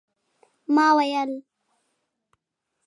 ما 0.75 0.87
ویل 0.97 1.31